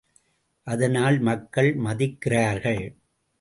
அதனால், 0.67 1.19
மக்கள் 1.19 1.75
மதிக்கிறார்கள்! 1.75 2.83